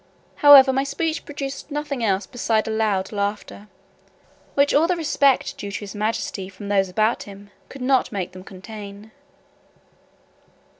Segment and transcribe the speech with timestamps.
[0.37, 3.67] However, my speech produced nothing else beside a loud laughter,
[4.55, 8.31] which all the respect due to his majesty from those about him could not make
[8.31, 9.11] them contain.